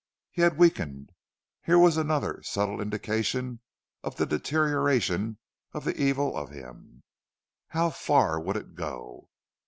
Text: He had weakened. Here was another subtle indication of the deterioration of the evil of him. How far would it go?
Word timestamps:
He 0.31 0.41
had 0.41 0.57
weakened. 0.57 1.11
Here 1.61 1.77
was 1.77 1.95
another 1.95 2.41
subtle 2.41 2.81
indication 2.81 3.59
of 4.03 4.15
the 4.15 4.25
deterioration 4.25 5.37
of 5.73 5.83
the 5.85 5.95
evil 5.95 6.35
of 6.35 6.49
him. 6.49 7.03
How 7.67 7.91
far 7.91 8.39
would 8.39 8.57
it 8.57 8.73
go? 8.73 9.29